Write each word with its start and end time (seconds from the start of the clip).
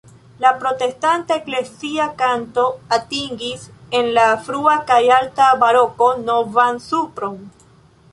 La 0.43 0.51
protestanta 0.61 1.35
eklezia 1.41 2.07
kanto 2.21 2.63
atingis 2.97 3.65
en 3.99 4.09
la 4.15 4.25
frua 4.47 4.73
kaj 4.93 4.99
alta 5.19 5.51
baroko 5.65 6.09
novan 6.31 6.81
supron. 6.87 7.37